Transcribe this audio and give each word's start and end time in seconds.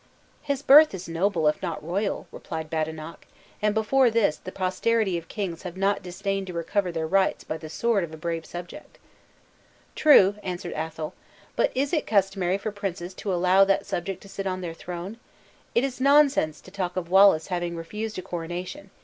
"His 0.41 0.63
birth 0.63 0.95
is 0.95 1.07
noble 1.07 1.47
if 1.47 1.61
not 1.61 1.83
royal," 1.85 2.25
replied 2.31 2.71
Badenoch; 2.71 3.27
"and 3.61 3.75
before 3.75 4.09
this, 4.09 4.37
the 4.37 4.51
posterity 4.51 5.15
of 5.15 5.27
kings 5.27 5.61
have 5.61 5.77
not 5.77 6.01
disdained 6.01 6.47
to 6.47 6.53
recover 6.53 6.91
their 6.91 7.05
rights 7.05 7.43
by 7.43 7.57
the 7.57 7.69
sword 7.69 8.03
of 8.03 8.11
a 8.11 8.17
brave 8.17 8.43
subject." 8.43 8.97
"True," 9.93 10.37
answered 10.41 10.73
Athol; 10.73 11.13
"but 11.55 11.71
is 11.75 11.93
it 11.93 12.07
customary 12.07 12.57
for 12.57 12.71
princes 12.71 13.13
to 13.13 13.31
allow 13.31 13.63
that 13.63 13.85
subject 13.85 14.23
to 14.23 14.27
sit 14.27 14.47
on 14.47 14.61
their 14.61 14.73
throne? 14.73 15.17
It 15.75 15.83
is 15.83 16.01
nonsense 16.01 16.61
to 16.61 16.71
talk 16.71 16.97
of 16.97 17.11
Wallace 17.11 17.49
having 17.53 17.75
refused 17.75 18.17
a 18.17 18.23
coronation. 18.23 18.89